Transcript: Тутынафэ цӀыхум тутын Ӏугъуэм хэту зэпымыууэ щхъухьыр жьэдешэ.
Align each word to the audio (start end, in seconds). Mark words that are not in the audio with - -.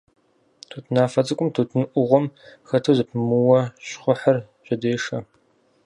Тутынафэ 0.69 1.21
цӀыхум 1.25 1.49
тутын 1.55 1.83
Ӏугъуэм 1.93 2.25
хэту 2.67 2.95
зэпымыууэ 2.97 3.59
щхъухьыр 3.87 4.37
жьэдешэ. 4.65 5.17